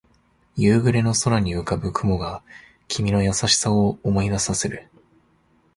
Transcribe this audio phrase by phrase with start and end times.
[0.55, 2.41] 夕暮れの空に浮かぶ雲が
[2.87, 4.89] 君の優しさを思い出させる